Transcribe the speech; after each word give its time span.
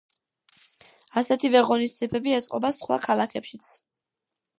ასეთივე 1.21 1.61
ღონისძიებები 1.67 2.33
ეწყობა 2.37 2.71
სხვა 2.79 2.99
ქალაქებშიც. 3.05 3.69